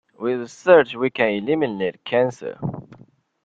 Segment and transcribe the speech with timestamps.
[0.17, 2.57] With research we can eliminate cancer.